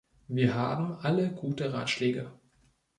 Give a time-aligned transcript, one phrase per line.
[0.27, 2.31] Wir haben alle gute Ratschläge.